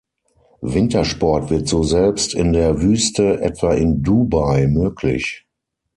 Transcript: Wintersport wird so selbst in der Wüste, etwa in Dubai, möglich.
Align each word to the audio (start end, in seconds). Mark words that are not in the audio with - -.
Wintersport 0.63 1.51
wird 1.51 1.67
so 1.67 1.83
selbst 1.83 2.33
in 2.33 2.53
der 2.53 2.81
Wüste, 2.81 3.39
etwa 3.41 3.75
in 3.75 4.01
Dubai, 4.01 4.65
möglich. 4.65 5.45